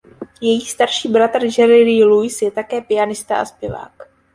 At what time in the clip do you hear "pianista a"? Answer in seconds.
2.81-3.45